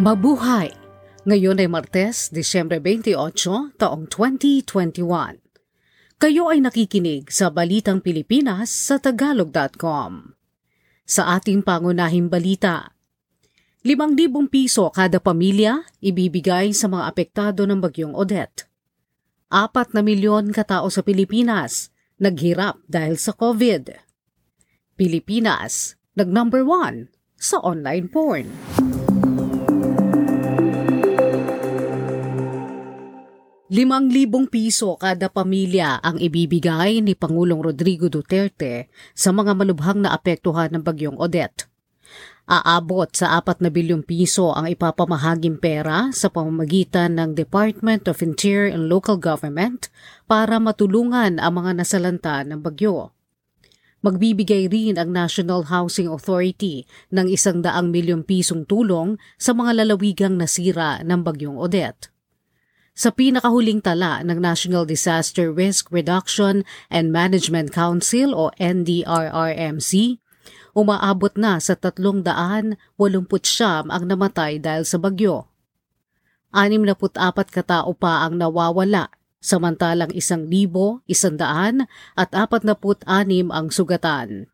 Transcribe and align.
Mabuhay! 0.00 0.72
Ngayon 1.28 1.60
ay 1.60 1.68
Martes, 1.68 2.32
Disyembre 2.32 2.80
28, 2.80 3.76
taong 3.76 4.08
2021. 4.08 5.04
Kayo 6.16 6.48
ay 6.48 6.64
nakikinig 6.64 7.28
sa 7.28 7.52
Balitang 7.52 8.00
Pilipinas 8.00 8.72
sa 8.72 8.96
Tagalog.com. 8.96 10.32
Sa 11.04 11.36
ating 11.36 11.60
pangunahing 11.60 12.32
balita, 12.32 12.96
5,000 13.84 14.48
piso 14.48 14.88
kada 14.88 15.20
pamilya 15.20 15.84
ibibigay 16.00 16.72
sa 16.72 16.88
mga 16.88 17.04
apektado 17.04 17.68
ng 17.68 17.84
bagyong 17.84 18.16
Odette. 18.16 18.72
Apat 19.52 19.92
na 19.92 20.00
milyon 20.00 20.56
katao 20.56 20.88
sa 20.88 21.04
Pilipinas 21.04 21.92
naghirap 22.16 22.80
dahil 22.88 23.20
sa 23.20 23.36
COVID. 23.36 24.00
Pilipinas, 24.96 26.00
nag-number 26.16 26.64
one 26.64 27.12
sa 27.36 27.60
online 27.60 28.08
porn. 28.08 28.79
5,000 33.70 34.50
piso 34.50 34.98
kada 34.98 35.30
pamilya 35.30 36.02
ang 36.02 36.18
ibibigay 36.18 36.98
ni 37.06 37.14
Pangulong 37.14 37.62
Rodrigo 37.62 38.10
Duterte 38.10 38.90
sa 39.14 39.30
mga 39.30 39.54
malubhang 39.54 40.02
na 40.02 40.10
apektuhan 40.10 40.74
ng 40.74 40.82
bagyong 40.82 41.14
Odette. 41.14 41.70
Aabot 42.50 43.06
sa 43.14 43.38
4 43.38 43.62
na 43.62 43.70
bilyong 43.70 44.02
piso 44.02 44.50
ang 44.50 44.66
ipapamahaging 44.66 45.62
pera 45.62 46.10
sa 46.10 46.26
pamamagitan 46.26 47.14
ng 47.14 47.38
Department 47.38 48.10
of 48.10 48.18
Interior 48.26 48.74
and 48.74 48.90
Local 48.90 49.14
Government 49.14 49.86
para 50.26 50.58
matulungan 50.58 51.38
ang 51.38 51.62
mga 51.62 51.78
nasalanta 51.78 52.42
ng 52.42 52.58
bagyo. 52.66 53.14
Magbibigay 54.02 54.66
rin 54.66 54.98
ang 54.98 55.14
National 55.14 55.70
Housing 55.70 56.10
Authority 56.10 56.90
ng 57.14 57.30
isang 57.30 57.62
daang 57.62 57.94
milyong 57.94 58.26
pisong 58.26 58.66
tulong 58.66 59.14
sa 59.38 59.54
mga 59.54 59.86
lalawigang 59.86 60.34
nasira 60.34 61.06
ng 61.06 61.22
bagyong 61.22 61.54
Odette. 61.54 62.09
Sa 63.00 63.08
pinakahuling 63.08 63.80
tala 63.80 64.20
ng 64.20 64.44
National 64.44 64.84
Disaster 64.84 65.48
Risk 65.48 65.88
Reduction 65.88 66.68
and 66.92 67.08
Management 67.08 67.72
Council 67.72 68.36
o 68.36 68.52
NDRRMC, 68.60 70.20
umaabot 70.76 71.32
na 71.40 71.56
sa 71.64 71.80
389 71.80 72.28
ang 73.88 74.04
namatay 74.04 74.60
dahil 74.60 74.84
sa 74.84 75.00
bagyo. 75.00 75.48
64 76.52 77.16
katao 77.48 77.96
pa 77.96 78.20
ang 78.28 78.36
nawawala, 78.36 79.08
samantalang 79.40 80.12
1,100 80.12 81.08
at 82.20 82.30
46 82.36 83.48
ang 83.48 83.72
sugatan. 83.72 84.49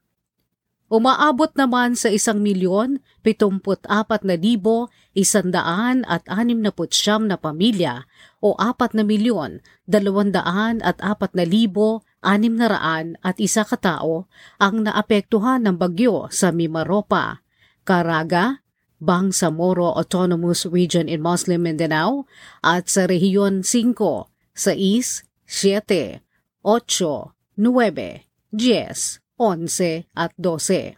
Umaabot 0.86 1.50
naman 1.58 1.98
sa 1.98 2.06
isang 2.14 2.38
milyon, 2.38 3.02
pitumput 3.26 3.82
apat 3.90 4.22
na 4.22 4.38
libo, 4.38 4.86
isandaan 5.18 6.06
at 6.06 6.22
anim 6.30 6.62
na 6.62 6.70
putsyam 6.70 7.26
na 7.26 7.34
pamilya 7.34 8.06
o 8.38 8.54
apat 8.54 8.94
na 8.94 9.02
milyon, 9.02 9.58
dalawandaan 9.90 10.78
at 10.86 11.02
apat 11.02 11.34
na 11.34 11.42
libo, 11.42 12.06
anim 12.22 12.54
na 12.54 12.70
raan 12.70 13.18
at 13.26 13.42
isa 13.42 13.66
katao 13.66 14.30
ang 14.62 14.86
naapektuhan 14.86 15.66
ng 15.66 15.74
bagyo 15.74 16.30
sa 16.30 16.54
Mimaropa, 16.54 17.42
Caraga, 17.82 18.62
Bangsamoro 19.02 19.90
Autonomous 19.90 20.70
Region 20.70 21.10
in 21.10 21.18
Muslim 21.18 21.66
Mindanao 21.66 22.30
at 22.62 22.86
sa 22.86 23.10
Rehiyon 23.10 23.66
5, 23.66 23.90
6, 24.54 25.26
7, 25.50 26.22
8, 26.62 27.34
9, 27.58 28.22
10, 28.54 29.25
11 29.38 30.08
at 30.16 30.32
12. 30.40 30.96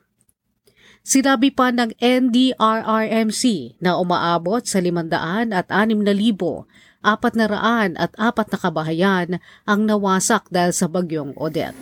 Sinabi 1.08 1.48
pa 1.54 1.72
ng 1.72 1.94
NDRRMC 1.96 3.42
na 3.80 3.96
umaabot 3.96 4.60
sa 4.60 4.82
500 4.82 5.54
at 5.54 5.68
6,000 5.70 6.68
apat 7.02 7.32
na 7.38 7.46
raan 7.46 7.94
at 7.94 8.10
apat 8.18 8.50
na 8.50 8.58
kabahayan 8.58 9.28
ang 9.64 9.86
nawasak 9.86 10.50
dahil 10.50 10.74
sa 10.74 10.90
bagyong 10.90 11.32
Odette. 11.38 11.78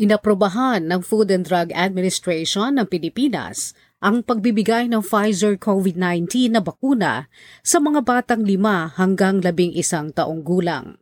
Inaprobahan 0.00 0.88
ng 0.88 1.04
Food 1.04 1.28
and 1.28 1.44
Drug 1.44 1.76
Administration 1.76 2.80
ng 2.80 2.88
Pilipinas 2.88 3.76
ang 4.00 4.24
pagbibigay 4.24 4.88
ng 4.88 5.04
Pfizer 5.04 5.60
COVID-19 5.60 6.56
na 6.56 6.64
bakuna 6.64 7.28
sa 7.60 7.84
mga 7.84 8.00
batang 8.00 8.40
lima 8.40 8.88
hanggang 8.96 9.44
labing 9.44 9.76
isang 9.76 10.08
taong 10.08 10.40
gulang. 10.40 10.96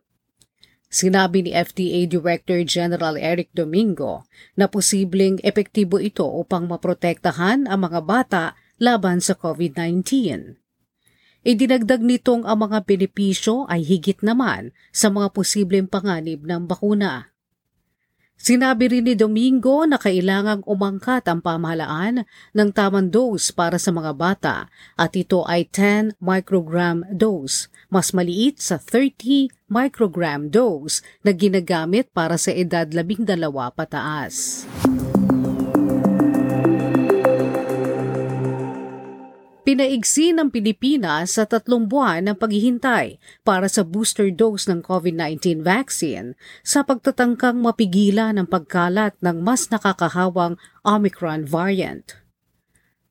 Sinabi 0.88 1.44
ni 1.44 1.52
FDA 1.52 2.08
Director 2.08 2.64
General 2.64 3.12
Eric 3.20 3.52
Domingo 3.52 4.24
na 4.56 4.72
posibleng 4.72 5.36
epektibo 5.44 6.00
ito 6.00 6.24
upang 6.24 6.64
maprotektahan 6.64 7.68
ang 7.68 7.80
mga 7.84 8.00
bata 8.08 8.44
laban 8.80 9.20
sa 9.20 9.36
COVID-19. 9.36 10.56
Idinagdag 11.44 12.00
nitong 12.00 12.48
ang 12.48 12.64
mga 12.64 12.88
benepisyo 12.88 13.68
ay 13.68 13.84
higit 13.84 14.24
naman 14.24 14.72
sa 14.88 15.12
mga 15.12 15.28
posibleng 15.36 15.86
panganib 15.86 16.48
ng 16.48 16.64
bakuna. 16.64 17.36
Sinabi 18.38 18.86
rin 18.86 19.02
ni 19.02 19.18
Domingo 19.18 19.82
na 19.82 19.98
kailangang 19.98 20.62
umangkat 20.62 21.26
ang 21.26 21.42
pamahalaan 21.42 22.22
ng 22.54 22.70
tamang 22.70 23.10
dose 23.10 23.50
para 23.50 23.82
sa 23.82 23.90
mga 23.90 24.14
bata 24.14 24.56
at 24.94 25.10
ito 25.18 25.42
ay 25.42 25.66
10 25.66 26.22
microgram 26.22 27.02
dose, 27.10 27.66
mas 27.88 28.12
maliit 28.12 28.60
sa 28.60 28.76
30 28.76 29.48
microgram 29.68 30.52
dose 30.52 31.00
na 31.24 31.32
ginagamit 31.32 32.08
para 32.12 32.36
sa 32.36 32.52
edad 32.52 32.88
12 32.88 33.24
pataas. 33.76 34.64
Pinaigsi 39.68 40.32
ng 40.32 40.48
Pilipinas 40.48 41.36
sa 41.36 41.44
tatlong 41.44 41.84
buwan 41.84 42.24
ng 42.24 42.36
paghihintay 42.40 43.20
para 43.44 43.68
sa 43.68 43.84
booster 43.84 44.32
dose 44.32 44.64
ng 44.64 44.80
COVID-19 44.80 45.60
vaccine 45.60 46.32
sa 46.64 46.80
pagtatangkang 46.80 47.60
mapigilan 47.60 48.40
ang 48.40 48.48
pagkalat 48.48 49.12
ng 49.20 49.44
mas 49.44 49.68
nakakahawang 49.68 50.56
Omicron 50.88 51.44
variant. 51.44 52.27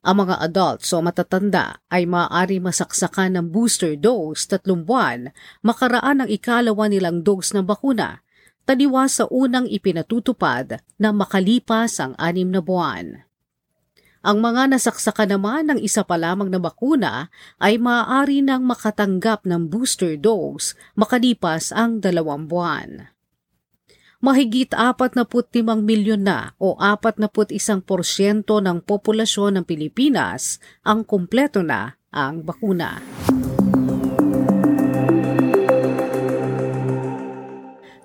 Ang 0.06 0.28
mga 0.28 0.36
adults 0.46 0.94
o 0.94 1.02
matatanda 1.02 1.82
ay 1.90 2.06
maaari 2.06 2.62
masaksakan 2.62 3.34
ng 3.34 3.46
booster 3.50 3.98
dose 3.98 4.46
tatlong 4.46 4.86
buwan 4.86 5.34
makaraan 5.66 6.22
ng 6.22 6.30
ikalawa 6.30 6.86
nilang 6.86 7.26
dose 7.26 7.58
ng 7.58 7.66
bakuna, 7.66 8.22
taliwas 8.70 9.18
sa 9.18 9.26
unang 9.32 9.66
ipinatutupad 9.66 10.84
na 11.02 11.10
makalipas 11.10 11.98
ang 11.98 12.14
anim 12.22 12.52
na 12.52 12.62
buwan. 12.62 13.26
Ang 14.28 14.38
mga 14.44 14.76
nasaksakan 14.76 15.40
naman 15.40 15.72
ng 15.72 15.80
isa 15.80 16.04
pa 16.04 16.20
lamang 16.20 16.52
na 16.52 16.60
bakuna 16.60 17.32
ay 17.64 17.80
maaari 17.80 18.44
nang 18.44 18.68
makatanggap 18.68 19.48
ng 19.48 19.72
booster 19.72 20.20
dose 20.20 20.76
makalipas 21.00 21.72
ang 21.72 22.04
dalawang 22.04 22.46
buwan. 22.46 23.17
Mahigit 24.18 24.74
45 24.74 25.62
milyon 25.78 26.26
na 26.26 26.58
o 26.58 26.74
41% 26.74 27.86
ng 28.50 28.78
populasyon 28.82 29.62
ng 29.62 29.66
Pilipinas 29.70 30.58
ang 30.82 31.06
kumpleto 31.06 31.62
na 31.62 32.02
ang 32.10 32.42
bakuna. 32.42 32.98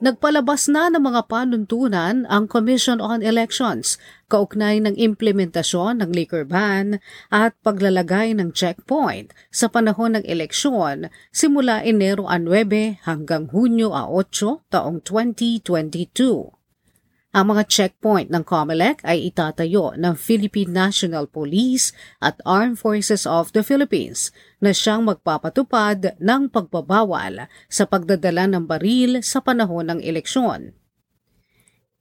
Nagpalabas 0.02 0.66
na 0.66 0.90
ng 0.90 0.98
mga 0.98 1.30
panuntunan 1.30 2.26
ang 2.26 2.50
Commission 2.50 2.98
on 2.98 3.22
Elections 3.22 4.02
kaugnay 4.26 4.82
ng 4.82 4.98
implementasyon 4.98 6.02
ng 6.02 6.10
liquor 6.10 6.42
ban 6.42 6.98
at 7.30 7.54
paglalagay 7.62 8.34
ng 8.34 8.50
checkpoint 8.50 9.30
sa 9.54 9.70
panahon 9.70 10.18
ng 10.18 10.26
eleksyon 10.26 11.06
simula 11.30 11.86
Enero 11.86 12.26
9 12.26 13.06
hanggang 13.06 13.46
Hunyo 13.54 13.94
8 13.94 14.74
taong 14.74 15.06
2022. 15.06 16.61
Ang 17.32 17.56
mga 17.56 17.64
checkpoint 17.64 18.28
ng 18.28 18.44
COMELEC 18.44 19.08
ay 19.08 19.32
itatayo 19.32 19.96
ng 19.96 20.12
Philippine 20.20 20.68
National 20.68 21.24
Police 21.24 21.96
at 22.20 22.36
Armed 22.44 22.76
Forces 22.76 23.24
of 23.24 23.56
the 23.56 23.64
Philippines 23.64 24.28
na 24.60 24.76
siyang 24.76 25.08
magpapatupad 25.08 26.20
ng 26.20 26.52
pagbabawal 26.52 27.48
sa 27.72 27.88
pagdadala 27.88 28.52
ng 28.52 28.68
baril 28.68 29.24
sa 29.24 29.40
panahon 29.40 29.88
ng 29.88 30.04
eleksyon. 30.04 30.76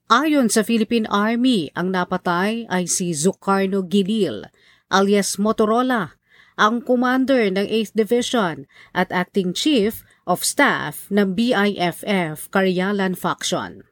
Ayon 0.09 0.49
sa 0.49 0.65
Philippine 0.65 1.05
Army, 1.13 1.69
ang 1.77 1.93
napatay 1.93 2.65
ay 2.73 2.89
si 2.89 3.13
Zucarno 3.13 3.85
Gilil 3.85 4.49
alias 4.89 5.37
Motorola, 5.37 6.17
ang 6.59 6.83
commander 6.83 7.47
ng 7.55 7.65
8th 7.71 7.95
Division 7.95 8.67
at 8.91 9.15
acting 9.15 9.55
chief 9.55 10.03
of 10.27 10.43
staff 10.43 11.07
ng 11.09 11.39
BIFF 11.39 12.51
Karyalan 12.51 13.15
Faction. 13.15 13.87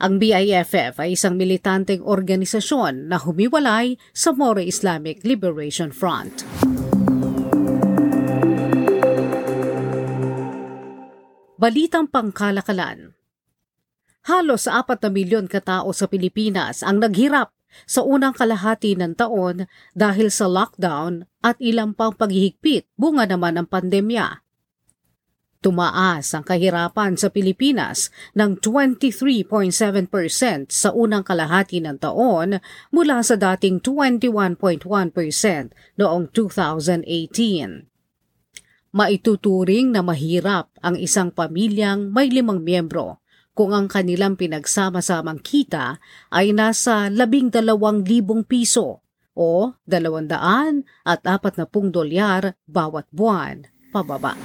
Ang 0.00 0.16
BIFF 0.16 0.96
ay 0.96 1.12
isang 1.12 1.36
militanteng 1.36 2.00
organisasyon 2.00 3.12
na 3.12 3.20
humiwalay 3.20 4.00
sa 4.16 4.32
Moro 4.32 4.64
Islamic 4.64 5.22
Liberation 5.28 5.92
Front. 5.92 6.46
Balitang 11.58 12.06
pangkalakalan 12.08 13.18
Halos 14.30 14.70
sa 14.70 14.84
apat 14.84 15.02
na 15.02 15.10
milyon 15.10 15.50
katao 15.50 15.90
sa 15.90 16.06
Pilipinas 16.06 16.86
ang 16.86 17.02
naghirap 17.02 17.57
sa 17.88 18.04
unang 18.04 18.34
kalahati 18.34 18.96
ng 18.98 19.14
taon 19.14 19.68
dahil 19.92 20.28
sa 20.32 20.48
lockdown 20.48 21.28
at 21.44 21.56
ilang 21.62 21.94
pang 21.94 22.12
paghihigpit 22.12 22.88
bunga 22.98 23.28
naman 23.28 23.60
ng 23.60 23.66
pandemya. 23.68 24.42
Tumaas 25.58 26.38
ang 26.38 26.46
kahirapan 26.46 27.18
sa 27.18 27.34
Pilipinas 27.34 28.14
ng 28.38 28.62
23.7% 28.62 29.74
sa 30.70 30.94
unang 30.94 31.26
kalahati 31.26 31.82
ng 31.82 31.98
taon 31.98 32.62
mula 32.94 33.18
sa 33.26 33.34
dating 33.34 33.82
21.1% 33.82 34.86
noong 35.98 36.24
2018. 36.30 37.90
Maituturing 38.94 39.90
na 39.90 40.00
mahirap 40.06 40.70
ang 40.78 40.94
isang 40.94 41.34
pamilyang 41.34 42.14
may 42.14 42.30
limang 42.30 42.62
miyembro 42.62 43.18
kung 43.58 43.74
ang 43.74 43.90
kanilang 43.90 44.38
pinagsama-samang 44.38 45.42
kita 45.42 45.98
ay 46.30 46.54
nasa 46.54 47.10
12,000 47.10 47.66
piso 48.46 49.02
o 49.34 49.74
200 49.82 50.30
at 51.02 51.18
40 51.26 51.66
dolyar 51.90 52.54
bawat 52.70 53.10
buwan 53.10 53.66
pababa. 53.90 54.38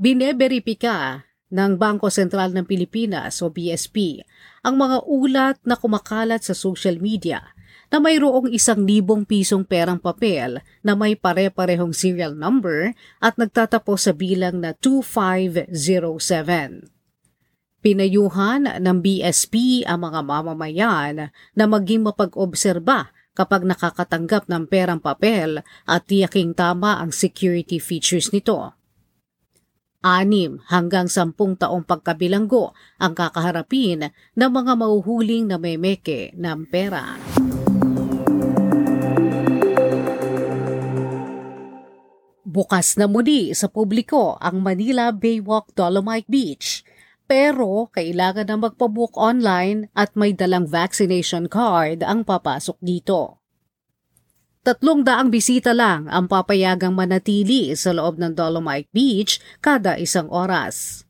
Bineberipika 0.00 1.28
ng 1.52 1.76
Bangko 1.76 2.08
Sentral 2.08 2.56
ng 2.56 2.64
Pilipinas 2.64 3.44
o 3.44 3.52
BSP 3.52 4.24
ang 4.64 4.80
mga 4.80 5.04
ulat 5.04 5.60
na 5.68 5.76
kumakalat 5.76 6.40
sa 6.40 6.56
social 6.56 6.96
media 6.96 7.52
na 7.90 7.98
mayroong 7.98 8.48
isang 8.54 8.86
libong 8.86 9.26
pisong 9.26 9.66
perang 9.66 9.98
papel 9.98 10.62
na 10.80 10.94
may 10.94 11.18
pare-parehong 11.18 11.90
serial 11.90 12.38
number 12.38 12.94
at 13.18 13.34
nagtatapos 13.36 14.08
sa 14.08 14.12
bilang 14.14 14.62
na 14.62 14.72
2507. 14.78 15.70
Pinayuhan 17.80 18.70
ng 18.78 18.98
BSP 19.02 19.82
ang 19.88 20.06
mga 20.06 20.20
mamamayan 20.22 21.34
na 21.34 21.64
maging 21.66 22.06
mapag-obserba 22.06 23.10
kapag 23.34 23.66
nakakatanggap 23.66 24.46
ng 24.46 24.68
perang 24.68 25.00
papel 25.02 25.64
at 25.88 26.02
tiyaking 26.06 26.54
tama 26.54 27.00
ang 27.02 27.10
security 27.10 27.80
features 27.80 28.30
nito 28.30 28.80
anim 30.00 30.64
hanggang 30.72 31.12
sampung 31.12 31.56
taong 31.56 31.84
pagkabilanggo 31.84 32.72
ang 32.96 33.12
kakaharapin 33.12 34.08
ng 34.36 34.50
mga 34.50 34.72
mauhuling 34.76 35.44
na 35.48 35.60
may 35.60 35.76
meke 35.76 36.32
ng 36.36 36.64
pera. 36.68 37.20
Bukas 42.50 42.98
na 42.98 43.06
muli 43.06 43.54
sa 43.54 43.70
publiko 43.70 44.34
ang 44.42 44.58
Manila 44.58 45.14
Baywalk 45.14 45.70
Dolomite 45.78 46.26
Beach 46.26 46.82
pero 47.30 47.86
kailangan 47.94 48.50
na 48.50 48.58
magpabook 48.58 49.14
online 49.14 49.86
at 49.94 50.18
may 50.18 50.34
dalang 50.34 50.66
vaccination 50.66 51.46
card 51.46 52.02
ang 52.02 52.26
papasok 52.26 52.74
dito. 52.82 53.38
Tatlong 54.66 55.06
daang 55.06 55.30
bisita 55.30 55.70
lang 55.70 56.10
ang 56.10 56.26
papayagang 56.26 56.90
manatili 56.90 57.70
sa 57.78 57.94
loob 57.94 58.18
ng 58.18 58.34
Dolomite 58.34 58.90
Beach 58.90 59.38
kada 59.62 59.94
isang 59.94 60.26
oras. 60.26 61.06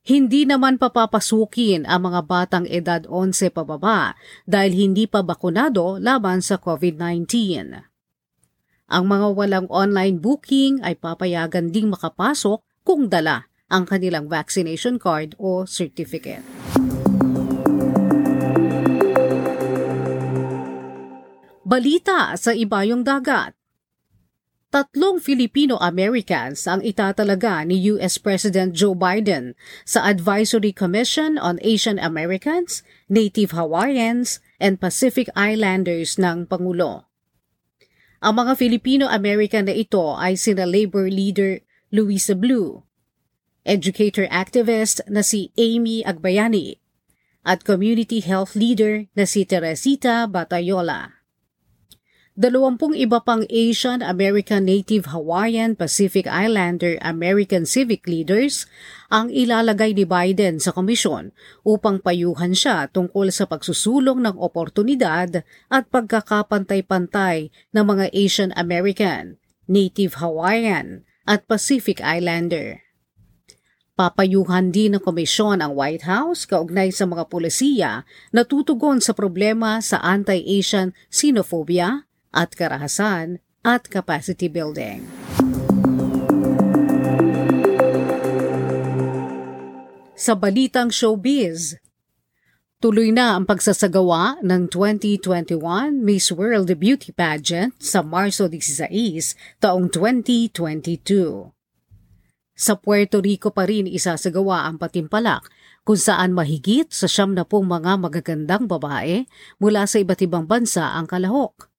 Hindi 0.00 0.48
naman 0.48 0.80
papapasukin 0.80 1.84
ang 1.84 2.08
mga 2.08 2.24
batang 2.24 2.64
edad 2.64 3.04
11 3.04 3.52
pababa 3.52 4.16
dahil 4.48 4.72
hindi 4.72 5.04
pa 5.04 5.20
bakunado 5.20 6.00
laban 6.00 6.40
sa 6.40 6.56
COVID-19. 6.56 7.87
Ang 8.88 9.04
mga 9.04 9.36
walang 9.36 9.68
online 9.68 10.16
booking 10.16 10.80
ay 10.80 10.96
papayagan 10.96 11.68
ding 11.68 11.92
makapasok 11.92 12.64
kung 12.88 13.12
dala 13.12 13.44
ang 13.68 13.84
kanilang 13.84 14.32
vaccination 14.32 14.96
card 14.96 15.36
o 15.36 15.68
certificate. 15.68 16.40
Balita 21.68 22.32
sa 22.40 22.56
ibayong 22.56 23.04
dagat. 23.04 23.52
Tatlong 24.72 25.20
Filipino-Americans 25.20 26.64
ang 26.64 26.80
itatalaga 26.80 27.68
ni 27.68 27.92
US 27.92 28.16
President 28.16 28.72
Joe 28.72 28.96
Biden 28.96 29.52
sa 29.84 30.08
Advisory 30.08 30.72
Commission 30.72 31.36
on 31.36 31.60
Asian 31.60 32.00
Americans, 32.00 32.80
Native 33.12 33.52
Hawaiians, 33.52 34.40
and 34.56 34.80
Pacific 34.80 35.28
Islanders 35.36 36.16
ng 36.16 36.48
Pangulo. 36.48 37.07
Ang 38.18 38.42
mga 38.42 38.58
Filipino-American 38.58 39.70
na 39.70 39.74
ito 39.78 40.18
ay 40.18 40.34
sina 40.34 40.66
labor 40.66 41.06
leader 41.06 41.62
Luisa 41.94 42.34
Blue, 42.34 42.82
educator 43.62 44.26
activist 44.26 44.98
na 45.06 45.22
si 45.22 45.54
Amy 45.54 46.02
Agbayani, 46.02 46.82
at 47.46 47.62
community 47.62 48.18
health 48.18 48.58
leader 48.58 49.06
na 49.14 49.22
si 49.22 49.46
Teresita 49.46 50.26
Batayola. 50.26 51.17
Dalawampung 52.38 52.94
iba 52.94 53.18
pang 53.18 53.42
Asian, 53.50 53.98
American 53.98 54.62
Native 54.62 55.10
Hawaiian, 55.10 55.74
Pacific 55.74 56.30
Islander, 56.30 56.94
American 57.02 57.66
civic 57.66 58.06
leaders 58.06 58.70
ang 59.10 59.26
ilalagay 59.26 59.90
ni 59.90 60.06
Biden 60.06 60.62
sa 60.62 60.70
komisyon 60.70 61.34
upang 61.66 61.98
payuhan 61.98 62.54
siya 62.54 62.86
tungkol 62.94 63.34
sa 63.34 63.50
pagsusulong 63.50 64.22
ng 64.22 64.38
oportunidad 64.38 65.42
at 65.66 65.90
pagkakapantay-pantay 65.90 67.50
ng 67.74 67.84
mga 67.90 68.14
Asian 68.14 68.54
American, 68.54 69.42
Native 69.66 70.22
Hawaiian 70.22 71.02
at 71.26 71.42
Pacific 71.50 71.98
Islander. 71.98 72.86
Papayuhan 73.98 74.70
din 74.70 74.94
ng 74.94 75.02
komisyon 75.02 75.58
ang 75.58 75.74
White 75.74 76.06
House 76.06 76.46
kaugnay 76.46 76.94
sa 76.94 77.02
mga 77.02 77.26
pulisiya 77.26 78.06
na 78.30 78.46
tutugon 78.46 79.02
sa 79.02 79.10
problema 79.10 79.82
sa 79.82 79.98
anti-Asian 79.98 80.94
xenophobia, 81.10 82.06
at 82.38 82.54
karahasan 82.54 83.42
at 83.66 83.90
capacity 83.90 84.46
building. 84.46 85.02
Sa 90.18 90.34
balitang 90.38 90.90
showbiz, 90.90 91.78
tuloy 92.82 93.10
na 93.14 93.38
ang 93.38 93.46
pagsasagawa 93.46 94.42
ng 94.42 94.70
2021 94.70 95.58
Miss 95.98 96.30
World 96.30 96.70
Beauty 96.78 97.10
Pageant 97.14 97.74
sa 97.78 98.02
Marso 98.02 98.46
16, 98.46 99.62
taong 99.62 99.90
2022. 99.90 101.54
Sa 102.58 102.74
Puerto 102.74 103.22
Rico 103.22 103.54
pa 103.54 103.70
rin 103.70 103.86
isasagawa 103.86 104.66
ang 104.66 104.82
patimpalak 104.82 105.46
kung 105.86 105.94
saan 105.94 106.34
mahigit 106.34 106.90
sa 106.90 107.06
siyam 107.06 107.30
na 107.30 107.46
pong 107.46 107.70
mga 107.70 107.94
magagandang 108.02 108.66
babae 108.66 109.22
mula 109.62 109.86
sa 109.86 110.02
iba't 110.02 110.18
ibang 110.26 110.50
bansa 110.50 110.98
ang 110.98 111.06
kalahok. 111.06 111.70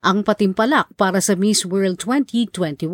Ang 0.00 0.24
patimpalak 0.24 0.96
para 0.96 1.20
sa 1.20 1.36
Miss 1.36 1.68
World 1.68 2.00
2021 2.00 2.88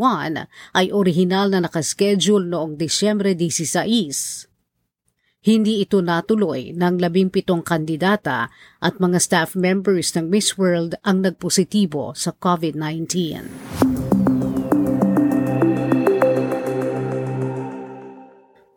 ay 0.75 0.91
orihinal 0.91 1.55
na 1.55 1.63
nakaschedule 1.63 2.51
noong 2.51 2.75
Disyembre 2.75 3.31
16. 3.31 4.51
Hindi 5.47 5.87
ito 5.87 6.03
natuloy 6.03 6.75
ng 6.75 6.99
labing 6.99 7.31
pitong 7.31 7.63
kandidata 7.63 8.51
at 8.83 8.99
mga 8.99 9.23
staff 9.23 9.55
members 9.55 10.19
ng 10.19 10.27
Miss 10.27 10.59
World 10.59 10.99
ang 11.07 11.23
nagpositibo 11.23 12.11
sa 12.19 12.35
COVID-19. 12.35 13.07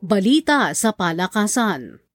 Balita 0.05 0.69
sa 0.77 0.93
Palakasan 0.93 2.08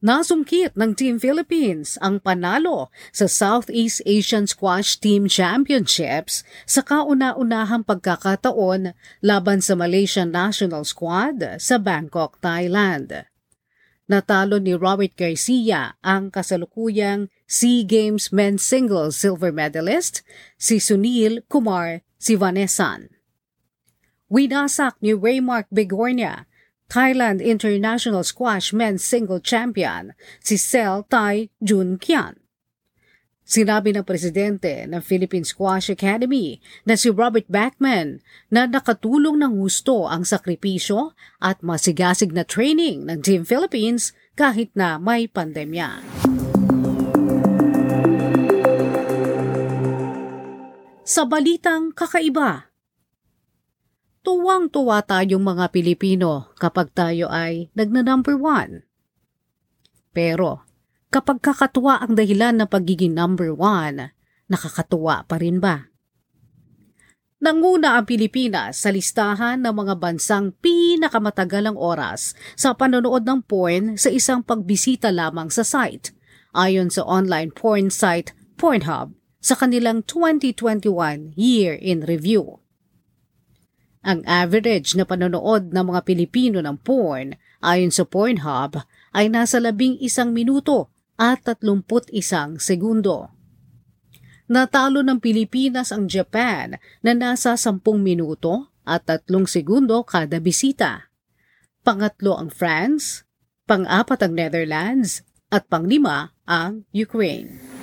Nasungkit 0.00 0.80
ng 0.80 0.96
Team 0.96 1.20
Philippines 1.20 2.00
ang 2.00 2.24
panalo 2.24 2.88
sa 3.12 3.28
Southeast 3.28 4.00
Asian 4.08 4.48
Squash 4.48 4.96
Team 4.96 5.28
Championships 5.28 6.40
sa 6.64 6.80
kauna-unahang 6.80 7.84
pagkakataon 7.84 8.96
laban 9.20 9.60
sa 9.60 9.76
Malaysian 9.76 10.32
National 10.32 10.88
Squad 10.88 11.44
sa 11.60 11.76
Bangkok, 11.76 12.40
Thailand. 12.40 13.28
Natalo 14.08 14.56
ni 14.56 14.72
Robert 14.72 15.12
Garcia 15.20 16.00
ang 16.00 16.32
kasalukuyang 16.32 17.28
SEA 17.44 17.84
Games 17.84 18.32
Men's 18.32 18.64
Singles 18.64 19.20
Silver 19.20 19.52
Medalist, 19.52 20.24
si 20.56 20.80
Sunil 20.80 21.44
Kumar 21.44 22.00
Sivanesan. 22.16 23.12
Winasak 24.32 24.96
ni 25.04 25.12
Raymark 25.12 25.68
Bigornia, 25.68 26.48
Thailand 26.90 27.38
International 27.38 28.26
Squash 28.26 28.74
Men's 28.74 29.06
Single 29.06 29.38
Champion, 29.38 30.10
si 30.42 30.58
Sel 30.58 31.06
Tai 31.06 31.46
Jun 31.62 32.02
Kian. 32.02 32.34
Sinabi 33.46 33.94
ng 33.94 34.06
presidente 34.06 34.86
ng 34.90 34.98
Philippine 35.02 35.46
Squash 35.46 35.90
Academy 35.90 36.58
na 36.86 36.94
si 36.94 37.10
Robert 37.10 37.46
Backman 37.50 38.22
na 38.50 38.66
nakatulong 38.66 39.38
ng 39.38 39.58
husto 39.58 40.06
ang 40.06 40.22
sakripisyo 40.22 41.14
at 41.42 41.62
masigasig 41.62 42.30
na 42.30 42.46
training 42.46 43.06
ng 43.06 43.18
Team 43.22 43.42
Philippines 43.42 44.14
kahit 44.38 44.70
na 44.74 44.98
may 45.02 45.26
pandemya. 45.30 46.02
Sa 51.02 51.26
balitang 51.26 51.90
kakaiba, 51.90 52.69
tuwang-tuwa 54.22 55.04
tayong 55.04 55.42
mga 55.42 55.72
Pilipino 55.72 56.52
kapag 56.60 56.92
tayo 56.92 57.28
ay 57.32 57.72
nagna-number 57.74 58.36
one. 58.36 58.84
Pero 60.10 60.70
Kapag 61.10 61.42
kakatuwa 61.42 61.98
ang 61.98 62.14
dahilan 62.14 62.54
ng 62.54 62.70
pagiging 62.70 63.10
number 63.10 63.50
one, 63.50 64.14
nakakatuwa 64.46 65.26
pa 65.26 65.42
rin 65.42 65.58
ba? 65.58 65.90
Nanguna 67.42 67.98
ang 67.98 68.06
Pilipinas 68.06 68.86
sa 68.86 68.94
listahan 68.94 69.58
ng 69.58 69.74
mga 69.74 69.98
bansang 69.98 70.54
pinakamatagal 70.62 71.66
ang 71.66 71.74
oras 71.74 72.38
sa 72.54 72.78
panonood 72.78 73.26
ng 73.26 73.42
porn 73.42 73.98
sa 73.98 74.06
isang 74.06 74.46
pagbisita 74.46 75.10
lamang 75.10 75.50
sa 75.50 75.66
site, 75.66 76.14
ayon 76.54 76.94
sa 76.94 77.02
online 77.02 77.50
porn 77.50 77.90
site 77.90 78.30
Pornhub 78.54 79.10
sa 79.42 79.58
kanilang 79.58 80.06
2021 80.06 81.34
Year 81.34 81.74
in 81.74 82.06
Review. 82.06 82.62
Ang 84.00 84.24
average 84.24 84.96
na 84.96 85.04
panonood 85.04 85.76
ng 85.76 85.84
mga 85.92 86.00
Pilipino 86.08 86.58
ng 86.64 86.76
porn 86.80 87.36
ayon 87.60 87.92
sa 87.92 88.08
Pornhub 88.08 88.80
ay 89.12 89.28
nasa 89.28 89.60
labing 89.60 90.00
isang 90.00 90.32
minuto 90.32 90.88
at 91.20 91.44
31 91.44 92.56
segundo. 92.56 93.28
Natalo 94.50 95.04
ng 95.04 95.20
Pilipinas 95.20 95.92
ang 95.92 96.08
Japan 96.08 96.80
na 97.04 97.12
nasa 97.12 97.54
10 97.54 97.76
minuto 98.00 98.72
at 98.88 99.06
3 99.06 99.28
segundo 99.44 100.02
kada 100.02 100.40
bisita. 100.40 101.12
Pangatlo 101.84 102.40
ang 102.40 102.50
France, 102.50 103.22
pang-apat 103.68 104.26
ang 104.26 104.32
Netherlands, 104.34 105.22
at 105.50 105.66
panglima 105.66 106.32
ang 106.46 106.86
Ukraine. 106.94 107.79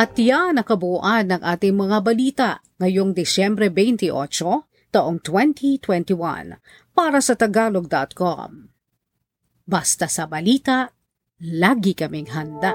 At 0.00 0.16
yan 0.16 0.56
ang 0.56 0.64
kabuuan 0.64 1.28
ng 1.28 1.44
ating 1.44 1.76
mga 1.76 1.98
balita 2.00 2.50
ngayong 2.80 3.12
Desyembre 3.12 3.68
28, 3.68 4.08
taong 4.88 5.20
2021 5.20 6.56
para 6.96 7.20
sa 7.20 7.36
tagalog.com. 7.36 8.72
Basta 9.68 10.08
sa 10.08 10.24
balita, 10.24 10.88
lagi 11.44 11.92
kaming 11.92 12.32
handa. 12.32 12.72